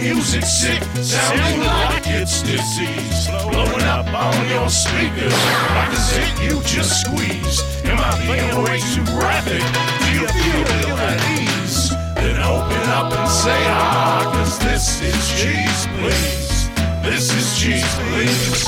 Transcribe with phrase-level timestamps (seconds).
[0.00, 0.82] music sick?
[1.02, 3.28] Sounding like it's disease.
[3.50, 5.32] Blowing up on your speakers
[5.74, 7.64] like a zit you just squeezed.
[7.86, 9.62] Am I being way too graphic?
[10.00, 11.90] Do you feel ill at ease?
[12.16, 16.68] Then open up and say ah, cause this is cheese, please.
[17.02, 18.64] This is cheese, please.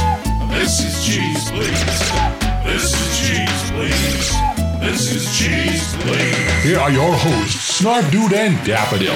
[0.51, 2.42] This is cheese, please.
[2.73, 4.81] This is cheese, please.
[4.81, 6.63] This is cheese, please.
[6.63, 9.13] Here are your hosts, Snarf Dude and Daffodil.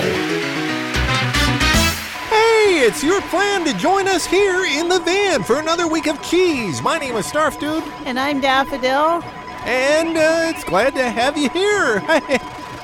[2.28, 6.20] Hey, it's your plan to join us here in the van for another week of
[6.22, 6.82] cheese.
[6.82, 9.22] My name is Snarf Dude, And I'm Daffodil.
[9.64, 12.02] and uh, it's glad to have you here.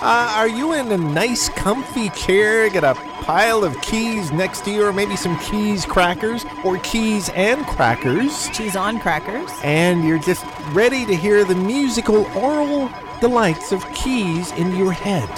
[0.01, 2.71] uh, are you in a nice, comfy chair?
[2.71, 7.29] Got a pile of keys next to you, or maybe some keys crackers, or keys
[7.31, 9.51] and crackers, Cheese on crackers.
[9.63, 12.91] and you're just ready to hear the musical oral
[13.21, 15.29] delights of keys in your head.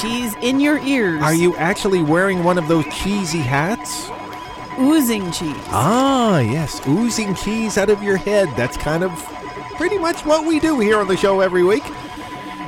[0.00, 1.22] Cheese in your ears.
[1.22, 4.10] Are you actually wearing one of those cheesy hats?
[4.78, 5.54] oozing cheese?
[5.68, 8.48] Ah, yes, oozing cheese out of your head.
[8.56, 9.12] That's kind of
[9.76, 11.84] pretty much what we do here on the show every week.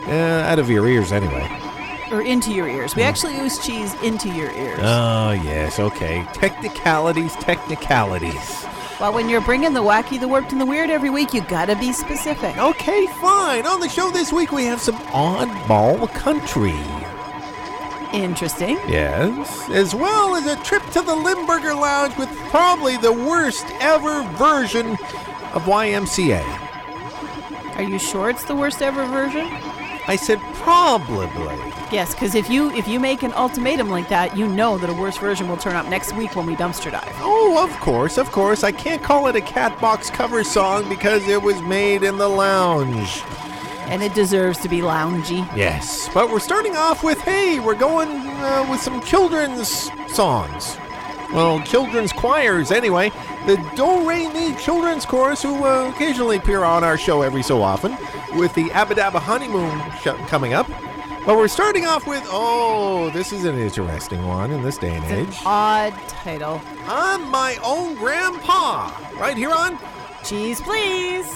[0.07, 0.13] Uh,
[0.47, 1.49] out of your ears, anyway.
[2.11, 2.95] Or into your ears?
[2.95, 4.79] We actually ooze cheese into your ears.
[4.81, 6.25] Oh, yes, okay.
[6.33, 8.65] Technicalities, technicalities.
[9.01, 11.75] well, when you're bringing the wacky, the warped, and the weird every week, you gotta
[11.75, 12.57] be specific.
[12.59, 13.67] Okay, fine.
[13.67, 16.79] On the show this week, we have some oddball country.
[18.13, 18.79] Interesting.
[18.89, 24.23] Yes, as well as a trip to the Limburger Lounge with probably the worst ever
[24.37, 24.93] version
[25.53, 26.45] of YMCA.
[27.77, 29.49] Are you sure it's the worst ever version?
[30.09, 31.27] I said probably.
[31.93, 34.93] Yes, because if you if you make an ultimatum like that, you know that a
[34.93, 37.15] worse version will turn up next week when we dumpster dive.
[37.19, 38.65] Oh, of course, of course.
[38.65, 43.23] I can't call it a Catbox cover song because it was made in the lounge.
[43.89, 45.47] And it deserves to be loungy.
[45.57, 50.77] Yes, but we're starting off with hey, we're going uh, with some children's songs.
[51.33, 53.11] Well, children's choirs, anyway.
[53.47, 57.63] The Do Re Mi Children's Chorus, who uh, occasionally appear on our show every so
[57.63, 57.97] often,
[58.37, 60.69] with the Aba Daba Honeymoon sh- coming up.
[61.27, 65.05] But we're starting off with oh, this is an interesting one in this day and
[65.07, 65.37] age.
[65.45, 66.63] Odd title.
[66.87, 69.77] I'm my own grandpa, right here on
[70.23, 71.27] Cheese, please.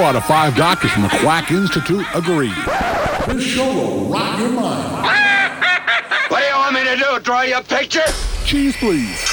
[0.00, 2.54] Four out of five doctors from the Quack Institute agree.
[3.28, 5.06] This show will rock your mind.
[6.30, 7.20] What do you want me to do?
[7.20, 8.00] Draw you a picture?
[8.46, 9.29] Cheese, please.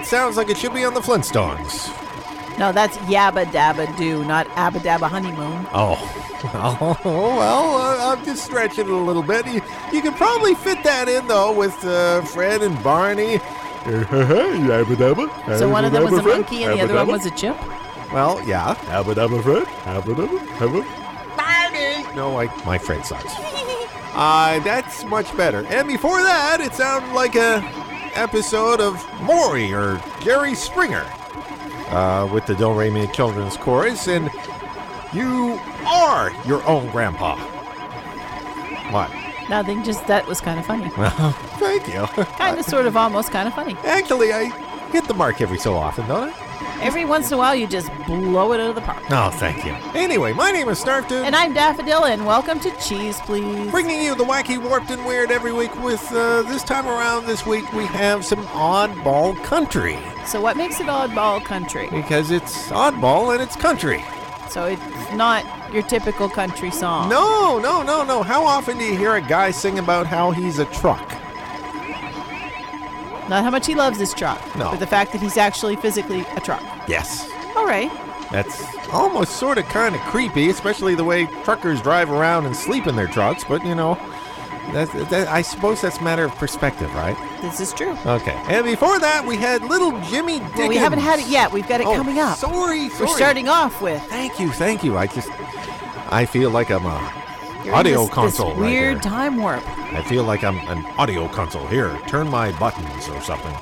[0.00, 1.86] That sounds like it should be on the Flintstones.
[2.58, 5.66] No, that's Yabba Dabba Doo, not Aba Daba Honeymoon.
[5.74, 6.00] Oh,
[7.04, 9.46] oh well uh, I'm just stretching it a little bit.
[9.46, 9.60] You,
[9.92, 13.40] you could probably fit that in, though, with uh, Fred and Barney.
[13.84, 15.58] Yabba dabba.
[15.58, 17.60] So one of them was a Fred, monkey and the other one was a chimp?
[18.10, 18.70] Well, yeah.
[18.88, 19.68] Abba dabba Fred.
[19.84, 20.40] Abba dabba.
[20.62, 21.36] Abba.
[21.36, 22.16] Barney!
[22.16, 23.34] No, I, my Fred sucks.
[24.12, 25.64] Uh, that's much better.
[25.66, 27.60] And before that, it sounded like a
[28.20, 31.06] episode of Maury or Jerry Springer
[31.88, 34.08] uh, with the Do Re Mi Children's Chorus.
[34.08, 34.30] And
[35.14, 37.36] you are your own grandpa.
[38.92, 39.10] What?
[39.48, 40.90] Nothing, just that was kind of funny.
[40.98, 42.06] Well, thank you.
[42.36, 43.74] Kind of, sort of, almost kind of funny.
[43.84, 44.50] Actually, I
[44.90, 46.49] hit the mark every so often, don't I?
[46.80, 49.02] Every once in a while, you just blow it out of the park.
[49.10, 49.72] Oh, thank you.
[49.94, 51.26] Anyway, my name is Snarf Dude.
[51.26, 53.70] And I'm Daffodil, and welcome to Cheese Please.
[53.70, 57.44] Bringing you the wacky, warped, and weird every week with uh, this time around this
[57.44, 59.98] week we have some oddball country.
[60.24, 61.90] So, what makes it oddball country?
[61.90, 64.02] Because it's oddball and it's country.
[64.48, 65.44] So, it's not
[65.74, 67.10] your typical country song.
[67.10, 68.22] No, no, no, no.
[68.22, 71.19] How often do you hear a guy sing about how he's a truck?
[73.30, 74.70] Not how much he loves his truck, No.
[74.72, 76.62] but the fact that he's actually physically a truck.
[76.88, 77.30] Yes.
[77.56, 77.90] All right.
[78.32, 82.86] That's almost sort of kind of creepy, especially the way truckers drive around and sleep
[82.86, 83.44] in their trucks.
[83.44, 83.94] But, you know,
[84.72, 87.16] that, that, I suppose that's a matter of perspective, right?
[87.40, 87.96] This is true.
[88.04, 88.34] Okay.
[88.48, 90.58] And before that, we had little Jimmy Dickens.
[90.58, 91.50] Well, we haven't had it yet.
[91.52, 92.36] We've got it Oh, coming up.
[92.38, 93.06] Sorry, sorry.
[93.06, 94.96] We're starting off with Thank you, thank you.
[94.96, 95.28] I just,
[96.12, 97.19] I feel like I'm a
[97.64, 98.50] you're audio this, console.
[98.50, 99.10] This right weird here.
[99.10, 99.66] time warp.
[99.92, 101.66] I feel like I'm an audio console.
[101.66, 103.52] Here, turn my buttons or something.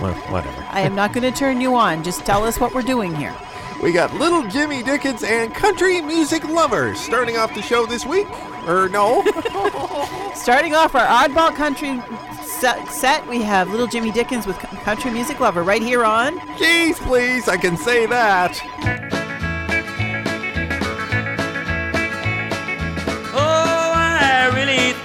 [0.00, 0.66] Well, whatever.
[0.70, 2.02] I am not going to turn you on.
[2.02, 3.34] Just tell us what we're doing here.
[3.82, 8.26] We got Little Jimmy Dickens and country music lovers starting off the show this week.
[8.66, 9.22] Or no?
[10.34, 12.00] Starting off our oddball country
[12.44, 16.38] set, set we have Little Jimmy Dickens with Country Music Lover right here on.
[16.56, 19.03] Jeez, please, I can say that.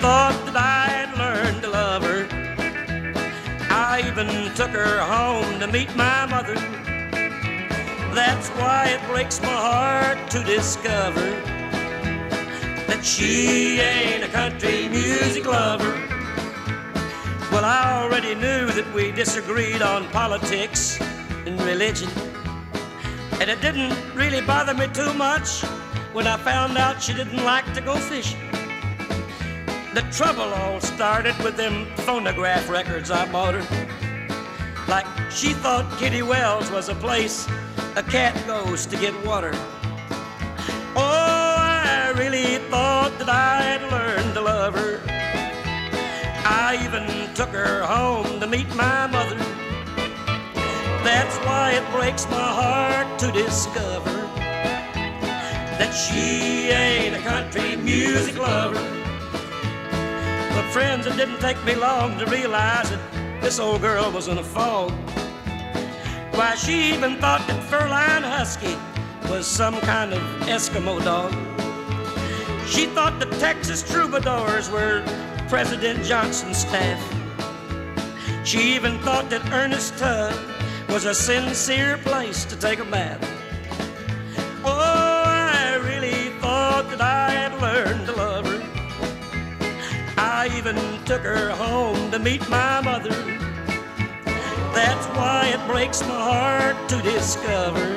[0.09, 2.25] Thought that I'd learned to love her.
[3.69, 6.55] I even took her home to meet my mother.
[8.15, 11.29] That's why it breaks my heart to discover
[12.89, 15.93] that she ain't a country music lover.
[17.51, 20.99] Well, I already knew that we disagreed on politics
[21.45, 22.09] and religion.
[23.39, 25.61] And it didn't really bother me too much
[26.13, 28.48] when I found out she didn't like to go fishing.
[29.93, 33.65] The trouble all started with them phonograph records I bought her.
[34.87, 37.47] Like she thought Kitty Wells was a place
[37.95, 39.51] a cat goes to get water.
[40.95, 45.01] Oh, I really thought that I'd learned to love her.
[46.45, 49.37] I even took her home to meet my mother.
[51.03, 54.21] That's why it breaks my heart to discover
[55.79, 58.98] that she ain't a country music lover.
[60.59, 64.39] But friends, it didn't take me long to realize that this old girl was in
[64.39, 64.91] a fog.
[66.35, 68.75] Why, she even thought that Ferlin Husky
[69.31, 71.31] was some kind of Eskimo dog.
[72.67, 75.01] She thought the Texas troubadours were
[75.47, 76.99] President Johnson's staff.
[78.43, 80.37] She even thought that Ernest Tubb
[80.89, 83.23] was a sincere place to take a bath.
[84.65, 88.38] Oh, I really thought that I had learned to love.
[90.39, 93.09] I even took her home to meet my mother.
[94.73, 97.87] That's why it breaks my heart to discover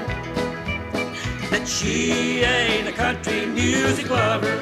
[1.52, 4.58] that she ain't a country music lover.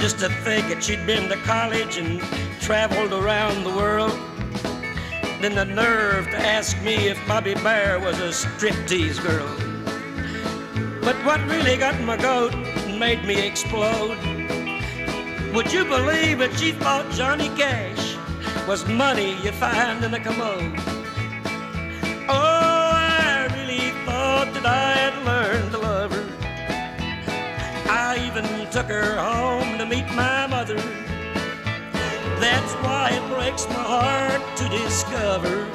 [0.00, 2.22] Just to think that she'd been to college and
[2.58, 4.18] traveled around the world.
[5.42, 9.50] Then the nerve to ask me if Bobby Bare was a striptease girl.
[11.02, 14.33] But what really got my goat and made me explode?
[15.54, 18.16] Would you believe that she thought Johnny Cash
[18.66, 20.74] was money you find in a commode?
[22.28, 26.26] Oh, I really thought that I had learned to love her.
[27.88, 30.74] I even took her home to meet my mother.
[32.40, 35.66] That's why it breaks my heart to discover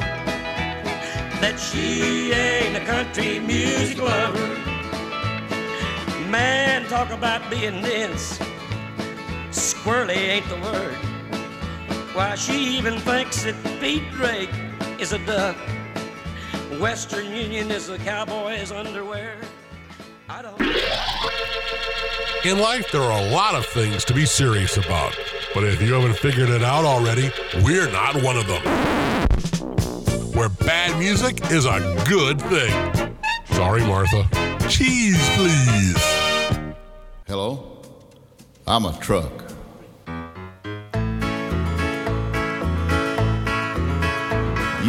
[1.40, 4.46] that she ain't a country music lover.
[6.30, 8.42] Man, talk about being dense.
[9.80, 10.94] Squirrely ain't the word.
[12.14, 14.50] Why, she even thinks that Pete Drake
[15.00, 15.56] is a duck.
[16.82, 19.38] Western Union is a cowboy's underwear.
[20.28, 20.60] I don't.
[22.46, 25.18] In life, there are a lot of things to be serious about.
[25.54, 27.32] But if you haven't figured it out already,
[27.64, 28.62] we're not one of them.
[30.34, 33.16] Where bad music is a good thing.
[33.46, 34.28] Sorry, Martha.
[34.68, 35.96] Cheese, please.
[37.28, 37.82] Hello?
[38.68, 39.49] I'm a truck.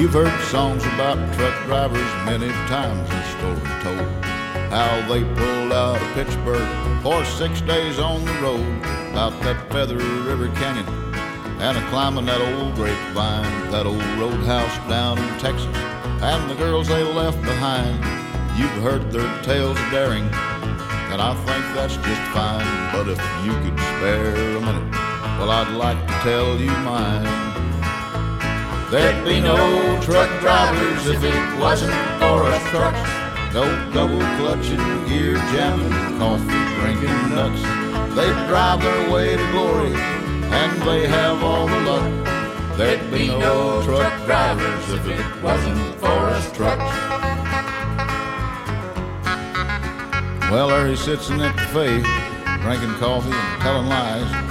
[0.01, 4.25] You've heard songs about truck drivers many times, the story told.
[4.73, 8.79] How they pulled out of Pittsburgh for six days on the road,
[9.11, 10.87] about that Feather River Canyon,
[11.61, 16.89] and a climbing that old grapevine, that old roadhouse down in Texas, and the girls
[16.89, 17.99] they left behind.
[18.59, 20.25] You've heard their tales of daring,
[21.13, 22.65] and I think that's just fine.
[22.95, 24.93] But if you could spare a minute,
[25.39, 27.50] well, I'd like to tell you mine.
[28.91, 33.55] There'd be no truck drivers if it wasn't for us trucks.
[33.55, 37.63] No double clutching, gear jamming, coffee drinking nuts.
[38.17, 42.77] They drive their way to glory, and they have all the luck.
[42.77, 46.93] There'd be no truck drivers if it wasn't for us trucks.
[50.51, 52.03] Well, there he sits in that cafe,
[52.61, 54.50] drinking coffee and telling lies.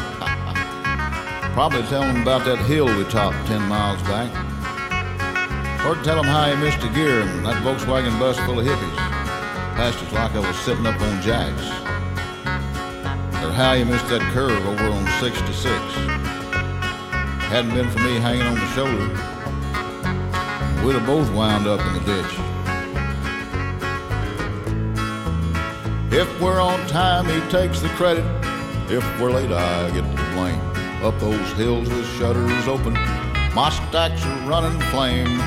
[1.53, 4.29] Probably tell him about that hill we topped 10 miles back.
[5.85, 8.95] Or tell him how he missed a gear in that Volkswagen bus full of hippies.
[9.75, 11.65] Passed us like I was sitting up on jacks.
[13.43, 15.65] Or how he missed that curve over on 66.
[17.49, 19.07] Hadn't been for me hanging on the shoulder,
[20.85, 22.49] we'd have both wound up in the ditch.
[26.11, 28.25] If we're on time, he takes the credit.
[28.91, 30.78] If we're late, I get the blame.
[31.01, 32.93] Up those hills with shutters open,
[33.55, 35.37] my stacks are running flame.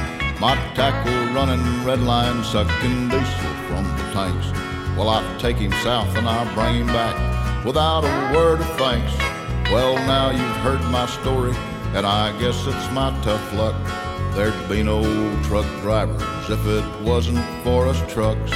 [0.41, 4.51] My tackle running red line, sucking diesel from the tanks.
[4.97, 9.17] Well, I take him south and I bring him back without a word of thanks.
[9.71, 11.55] Well, now you've heard my story,
[11.95, 13.77] and I guess it's my tough luck.
[14.35, 15.03] There'd be no
[15.45, 18.51] truck drivers if it wasn't for us trucks.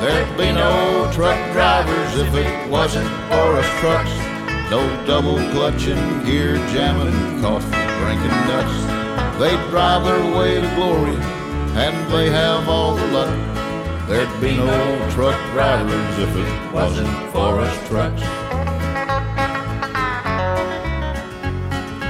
[0.00, 4.27] There'd be no truck drivers if it wasn't for us trucks.
[4.70, 5.96] No double clutching,
[6.26, 7.70] gear jamming, coffee
[8.00, 9.38] drinking nuts.
[9.38, 11.16] They drive their way to glory,
[11.74, 13.34] and they have all the luck.
[14.08, 18.20] There'd be no truck drivers if it wasn't for us trucks.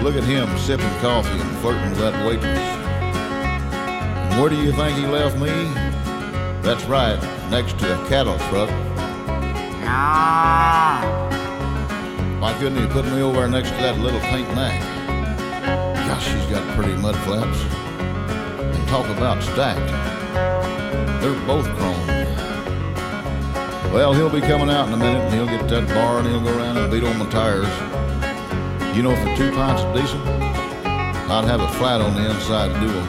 [0.03, 2.59] Look at him sipping coffee and flirting with that waitress.
[4.33, 5.49] And where do you think he left me?
[6.63, 7.21] That's right,
[7.53, 8.71] next to a cattle truck.
[9.85, 11.38] Ah.
[12.41, 14.81] Why couldn't he put me over next to that little pink nag?
[16.07, 17.61] Gosh, she's got pretty mud flaps.
[18.77, 19.91] And talk about stacked.
[21.21, 22.07] They're both chrome.
[23.93, 26.41] Well, he'll be coming out in a minute and he'll get that bar and he'll
[26.41, 27.67] go around and beat on my tires.
[28.97, 32.81] You know, for two pints of diesel, I'd have a flat on the inside to
[32.81, 33.07] do them.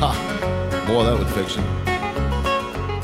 [0.00, 0.84] Ha!
[0.88, 1.66] Boy, that would fix him.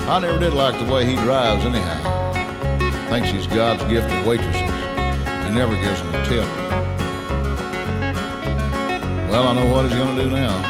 [0.09, 3.11] I never did like the way he drives, anyhow.
[3.11, 4.74] Thinks he's God's gift to waitresses.
[5.55, 6.49] Never gives them a tip.
[9.31, 10.61] Well, I know what he's gonna do now.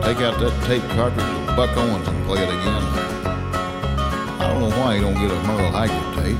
[0.00, 2.82] Take out that tape cartridge of Buck Owens and play it again.
[4.40, 6.38] I don't know why he don't get a Merle Haggard tape.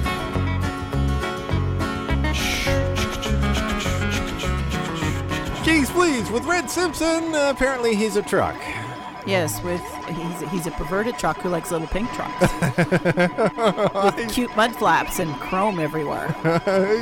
[5.62, 8.56] Jeez, please, with Red Simpson, apparently he's a truck.
[9.26, 12.40] Yes, with he's he's a perverted truck who likes little pink trucks
[14.16, 16.28] with cute mud flaps and chrome everywhere.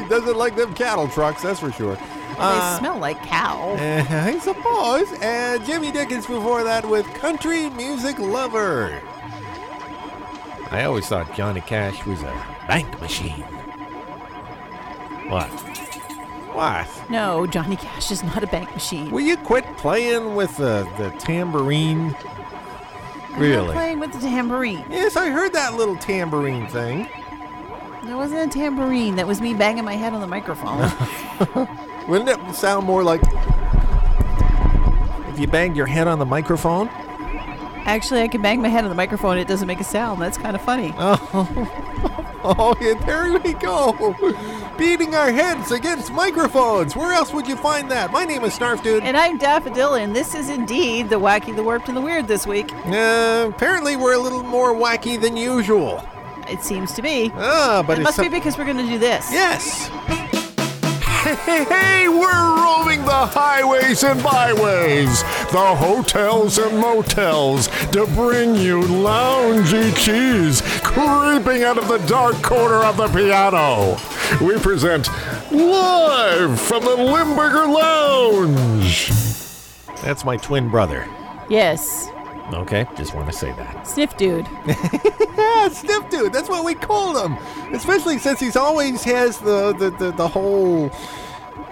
[0.03, 1.95] he doesn't like them cattle trucks, that's for sure.
[1.97, 3.77] they smell like cow.
[3.81, 5.09] Uh, I suppose.
[5.21, 9.01] And Jimmy Dickens before that with Country Music Lover.
[10.71, 13.43] I always thought Johnny Cash was a bank machine.
[15.29, 15.51] What?
[16.53, 16.89] What?
[17.11, 19.11] No, Johnny Cash is not a bank machine.
[19.11, 22.15] Will you quit playing with the, the tambourine?
[23.33, 23.73] I'm Really?
[23.73, 24.85] playing with the tambourine.
[24.91, 27.09] Yes, I heard that little tambourine thing.
[28.05, 29.17] That wasn't a tambourine.
[29.17, 30.81] That was me banging my head on the microphone.
[32.09, 33.21] Wouldn't it sound more like
[35.29, 36.89] if you banged your head on the microphone?
[37.87, 39.39] Actually, I can bang my head on the microphone.
[39.39, 40.21] It doesn't make a sound.
[40.21, 40.93] That's kind of funny.
[42.43, 43.93] Oh, oh, yeah, there we go.
[44.81, 46.97] Beating our heads against microphones.
[46.97, 48.11] Where else would you find that?
[48.13, 49.03] My name is Snarf Dude.
[49.03, 52.47] And I'm Daffodil, and this is indeed the wacky, the warped, and the weird this
[52.47, 52.73] week.
[52.87, 56.03] Uh, apparently, we're a little more wacky than usual.
[56.49, 57.31] It seems to be.
[57.35, 59.31] Ah, but it must be because we're going to do this.
[59.31, 59.89] Yes.
[61.45, 68.81] Hey, hey, we're roaming the highways and byways, the hotels and motels to bring you
[68.81, 73.99] loungy cheese creeping out of the dark corner of the piano.
[74.41, 75.09] We present
[75.51, 79.09] live from the Limburger Lounge.
[80.03, 81.07] That's my twin brother.
[81.49, 82.09] Yes.
[82.53, 83.87] Okay, just want to say that.
[83.87, 84.47] Sniff dude.
[85.41, 86.33] Yeah, Sniff Dude.
[86.33, 87.37] That's what we called him.
[87.75, 90.91] Especially since he's always has the the, the, the whole.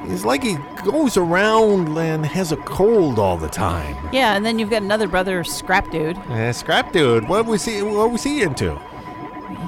[0.02, 3.96] It's like he goes around and has a cold all the time.
[4.12, 6.16] Yeah, and then you've got another brother, Scrap Dude.
[6.18, 7.28] Uh, Scrap Dude.
[7.28, 7.82] What was he?
[7.82, 8.78] What was he into?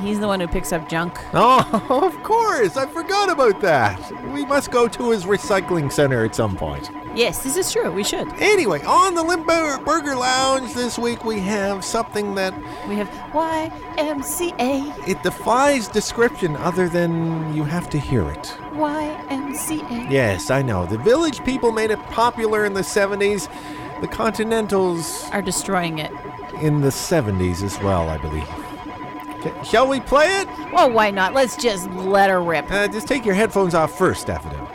[0.03, 1.19] He's the one who picks up junk.
[1.35, 2.77] Oh, of course.
[2.77, 3.99] I forgot about that.
[4.33, 6.91] We must go to his recycling center at some point.
[7.15, 7.91] Yes, this is true.
[7.91, 8.29] We should.
[8.35, 12.55] Anyway, on the Limburger Lounge this week, we have something that
[12.89, 15.09] We have YMCA.
[15.09, 18.55] it defies description other than you have to hear it.
[18.73, 20.11] YMCA.
[20.11, 20.87] Yes, I know.
[20.87, 23.49] The village people made it popular in the 70s.
[24.01, 26.13] The Continentals Are destroying it.
[26.63, 28.49] in the 70s as well, I believe.
[29.43, 30.49] K- Shall we play it?
[30.73, 31.35] Well, why not?
[31.35, 32.71] Let's just let her rip.
[32.71, 34.67] Uh, just take your headphones off first, Daffodil.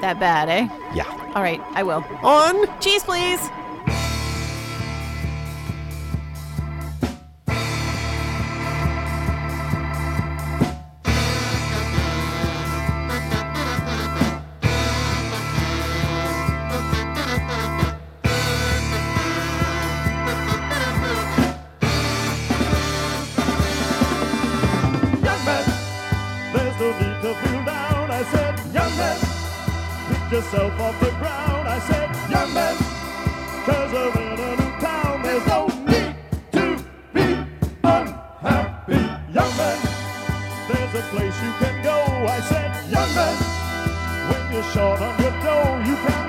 [0.00, 0.68] That bad, eh?
[0.94, 1.04] Yeah.
[1.34, 2.04] All right, I will.
[2.22, 2.80] On.
[2.80, 3.40] Cheese, please.
[26.86, 28.10] No need to feel down.
[28.10, 29.18] I said, young man,
[30.08, 31.68] pick yourself off the ground.
[31.68, 32.76] I said, young man,
[33.66, 35.22] cause we're in a new town.
[35.22, 36.14] There's no need
[36.56, 36.64] to
[37.14, 37.26] be
[37.82, 39.02] unhappy.
[39.36, 39.78] Young man,
[40.68, 41.98] there's a place you can go.
[42.36, 43.36] I said, young man,
[44.30, 46.25] when you're short on your dough, you can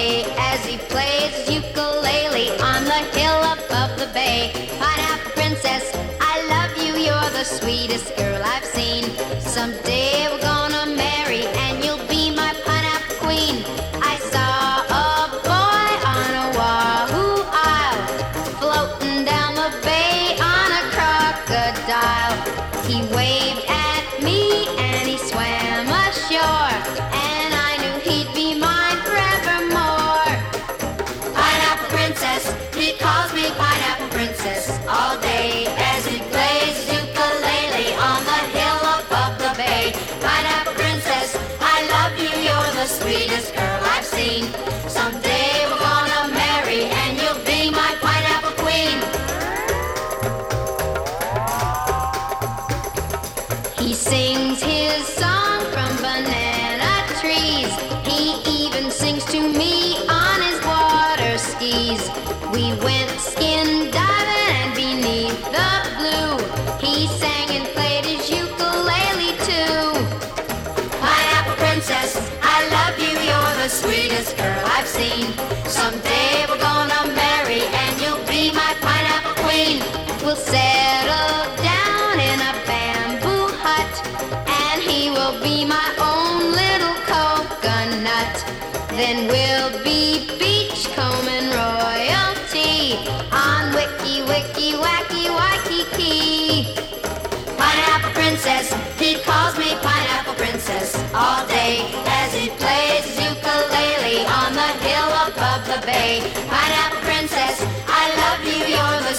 [0.00, 4.52] all day as he plays his ukulele on the hill above the bay.
[4.78, 9.04] Pineapple Princess, I love you, you're the sweetest girl I've seen.
[9.40, 10.39] Someday we're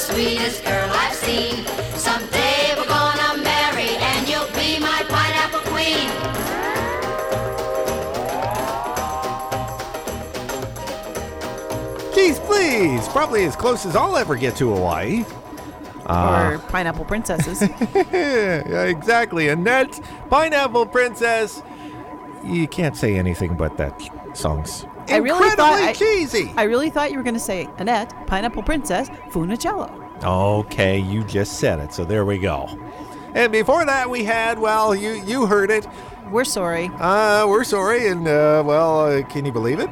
[0.02, 1.64] sweetest girl I've seen.
[1.96, 6.10] Someday we're gonna marry and you'll be my pineapple queen.
[12.16, 13.08] Geez, please.
[13.10, 15.24] Probably as close as I'll ever get to Hawaii.
[16.06, 17.62] or uh, pineapple princesses.
[18.12, 19.50] yeah, exactly.
[19.50, 20.00] Annette,
[20.32, 21.62] Pineapple Princess.
[22.44, 24.02] You can't say anything but that
[24.34, 26.54] song's I really incredibly thought I- cheesy.
[26.58, 29.98] I really thought you were going to say Annette, pineapple princess, Funicello.
[30.24, 32.68] Okay, you just said it, so there we go.
[33.34, 35.88] And before that, we had, well, you you heard it.
[36.30, 36.90] We're sorry.
[37.00, 39.90] Uh, we're sorry, and uh, well, uh, can you believe it?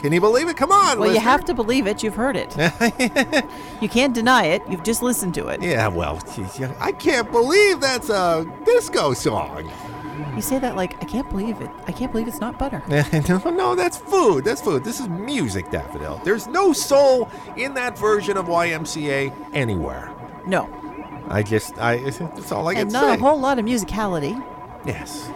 [0.00, 0.56] Can you believe it?
[0.56, 2.02] Come on, Well, you have to believe it.
[2.02, 2.56] You've heard it.
[3.82, 4.62] you can't deny it.
[4.66, 5.60] You've just listened to it.
[5.60, 9.70] Yeah, well, geez, I can't believe that's a disco song.
[10.40, 11.68] You say that like, I can't believe it.
[11.86, 12.82] I can't believe it's not butter.
[12.88, 13.02] no,
[13.50, 14.42] no, that's food.
[14.42, 14.84] That's food.
[14.84, 16.18] This is music, Daffodil.
[16.24, 20.10] There's no soul in that version of YMCA anywhere.
[20.46, 20.66] No.
[21.28, 22.82] I just, I, that's all I can say.
[22.84, 23.14] and not say.
[23.16, 24.42] a whole lot of musicality.
[24.86, 25.28] yes.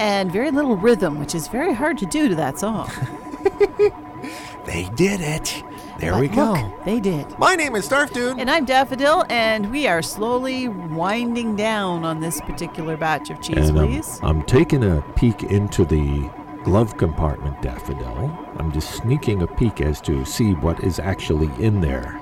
[0.00, 2.90] and very little rhythm, which is very hard to do to that song.
[4.66, 5.62] They did it.
[6.00, 6.52] There But we go.
[6.54, 7.38] look, they did.
[7.38, 8.38] My name is Snarf Dude.
[8.38, 13.68] And I'm Daffodil, and we are slowly winding down on this particular batch of cheese,
[13.68, 14.18] And I'm, please.
[14.22, 16.30] I'm taking a peek into the
[16.64, 18.30] glove compartment, Daffodil.
[18.56, 22.18] I'm just sneaking a peek as to see what is actually in there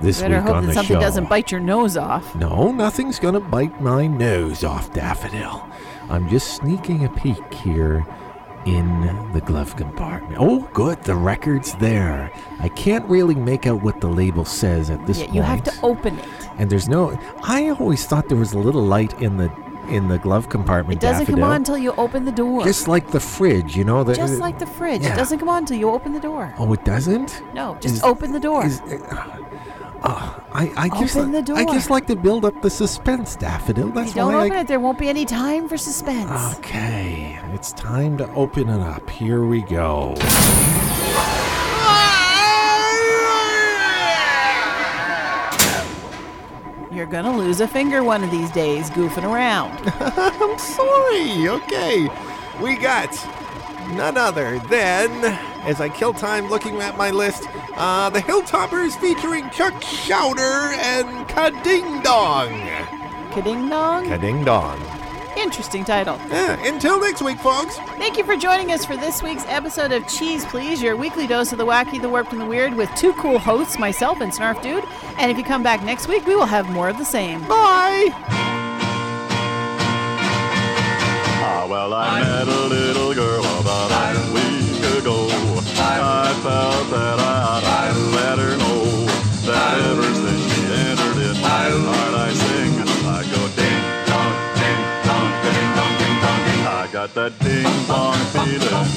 [0.00, 1.00] this Better week hope on that the something show.
[1.00, 2.34] doesn't bite your nose off.
[2.34, 5.68] No, nothing's gonna bite my nose off, Daffodil.
[6.08, 8.06] I'm just sneaking a peek here
[8.66, 10.36] in the glove compartment.
[10.38, 12.30] Oh, good, the record's there.
[12.58, 15.34] I can't really make out what the label says at this Yeah, point.
[15.36, 16.28] you have to open it.
[16.58, 17.18] And there's no.
[17.42, 19.50] I always thought there was a little light in the
[19.88, 21.02] in the glove compartment.
[21.02, 22.62] It doesn't come on until you open the door.
[22.62, 24.04] Just like the fridge, you know.
[24.04, 25.02] The, Just like the fridge.
[25.02, 25.14] yeah.
[25.14, 26.54] It doesn't come on until you open the door.
[26.58, 27.42] Oh, it doesn't.
[27.54, 28.64] No, just Is- open the door.
[28.66, 29.38] Is, uh,
[30.02, 33.88] I, I just, Open the I just like to build up the suspense, Daffodil.
[33.90, 36.56] That's don't why open I, it, there won't be any time for suspense.
[36.58, 39.08] Okay, it's time to open it up.
[39.08, 40.14] Here we go.
[46.92, 49.78] You're gonna lose a finger one of these days goofing around.
[50.00, 51.48] I'm sorry.
[51.48, 52.08] Okay.
[52.60, 53.14] We got
[53.90, 55.10] none other than,
[55.64, 57.44] as I kill time looking at my list,
[57.76, 62.50] uh, the Hilltoppers featuring Chuck Schauder and Kading Dong.
[63.30, 64.06] Kading dong.
[64.06, 64.80] Kading Dong.
[65.36, 66.18] Interesting title.
[66.28, 67.76] Yeah, until next week, folks.
[67.96, 71.52] Thank you for joining us for this week's episode of Cheese Please, your weekly dose
[71.52, 74.60] of the wacky, the warped, and the weird with two cool hosts, myself and Snarf
[74.62, 74.84] Dude.
[75.18, 77.40] And if you come back next week, we will have more of the same.
[77.42, 78.08] Bye.
[81.42, 83.29] Ah, well, I met a little girl
[97.00, 98.90] got that ding dong feeling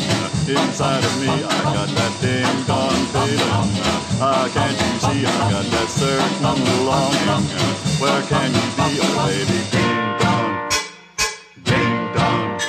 [0.51, 1.31] inside of me.
[1.31, 3.71] I got that ding dong feeling.
[4.19, 5.23] Ah, can't you see?
[5.23, 7.47] I got that certain longing.
[8.03, 9.59] Where can you be, oh baby?
[9.71, 10.51] Ding dong.
[11.63, 12.59] Ding dong.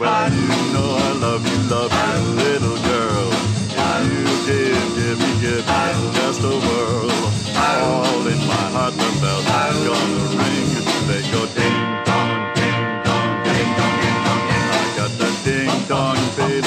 [0.00, 3.28] Well, you know I love you, love you, little girl.
[3.70, 7.14] If you give, give me, give me just a whirl.
[7.54, 10.68] All in my heart, the bells gonna ring.
[11.06, 11.75] They go ding
[15.88, 16.62] dong feeling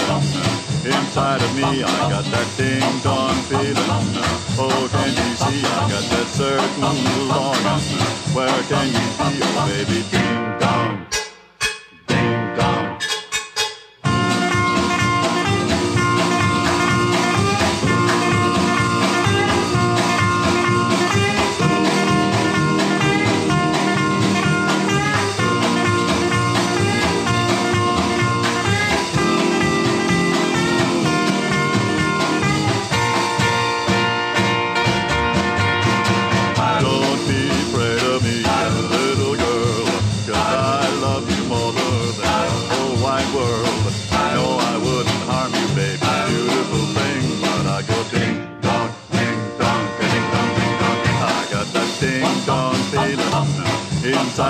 [0.85, 1.83] inside of me.
[1.83, 3.75] I got that ding dong feeling.
[4.57, 5.59] Oh, can you see?
[5.65, 7.83] I got that certain longing.
[8.33, 10.03] Where can you be, oh baby?
[10.09, 11.05] Ding dong,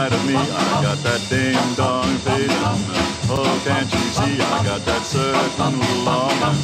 [0.09, 0.35] inside of me.
[0.35, 2.49] I got that ding dong feeling.
[3.31, 4.41] Oh, can't you see?
[4.41, 6.57] I got that certain longing.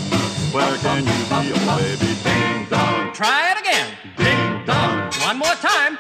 [0.52, 2.16] Where can you be, oh baby?
[2.24, 3.98] Ding dong, Try it again.
[4.18, 5.12] ding dong.
[5.26, 5.98] One more time.